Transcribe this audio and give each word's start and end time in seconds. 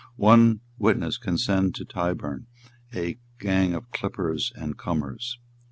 One 0.17 0.61
witness 0.79 1.19
can 1.19 1.37
send 1.37 1.75
to 1.75 1.85
Tyburn 1.85 2.47
a 2.91 3.19
gang 3.39 3.75
of 3.75 3.91
clippers 3.91 4.51
and 4.55 4.75
comers. 4.75 5.37